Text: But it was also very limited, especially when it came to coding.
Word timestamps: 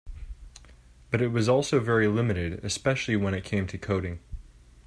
But 1.11 1.21
it 1.21 1.27
was 1.27 1.47
also 1.47 1.79
very 1.79 2.07
limited, 2.07 2.65
especially 2.65 3.15
when 3.15 3.35
it 3.35 3.43
came 3.43 3.67
to 3.67 3.77
coding. 3.77 4.17